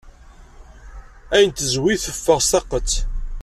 [1.33, 2.91] Ayen tezwit teffeɣ s taqqet.